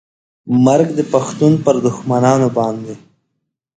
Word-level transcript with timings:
مرګ 0.65 0.87
د 0.97 1.01
پښتون 1.13 1.53
پر 1.63 1.75
دښمنانو 1.85 2.47
باندې 2.57 2.93